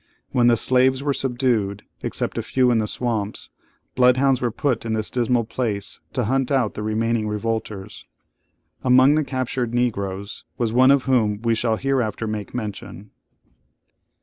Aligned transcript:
When 0.31 0.47
the 0.47 0.57
slaves 0.57 1.03
were 1.03 1.13
subdued, 1.13 1.83
except 2.01 2.39
a 2.39 2.41
few 2.41 2.71
in 2.71 2.79
the 2.79 2.87
swamps, 2.87 3.51
bloodhounds 3.93 4.41
were 4.41 4.49
put 4.49 4.83
in 4.83 4.93
this 4.93 5.11
dismal 5.11 5.43
place 5.43 5.99
to 6.13 6.23
hunt 6.23 6.51
out 6.51 6.73
the 6.73 6.81
remaining 6.81 7.27
revolters. 7.27 8.05
Among 8.83 9.13
the 9.13 9.23
captured 9.23 9.75
Negroes 9.75 10.43
was 10.57 10.73
one 10.73 10.89
of 10.89 11.03
whom 11.03 11.39
we 11.43 11.53
shall 11.53 11.75
hereafter 11.77 12.25
make 12.25 12.51
mention. 12.55 13.11